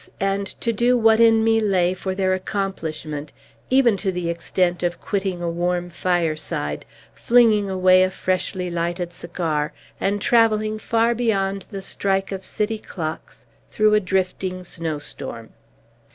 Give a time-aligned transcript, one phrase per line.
[0.19, 3.31] and to do what in me lay for their accomplishment;
[3.69, 9.71] even to the extent of quitting a warm fireside, flinging away a freshly lighted cigar,
[9.99, 15.51] and travelling far beyond the strike of city clocks, through a drifting snowstorm.